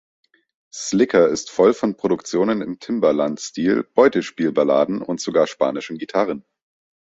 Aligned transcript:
Slicker 0.73 1.27
ist 1.27 1.51
voll 1.51 1.75
von 1.75 1.95
Produktionen 1.95 2.63
im 2.63 2.79
Timbaland-Stil, 2.79 3.83
Beutespielballaden 3.93 4.99
und 5.03 5.21
sogar 5.21 5.45
spanischen 5.45 5.99
Gitarren. 5.99 6.43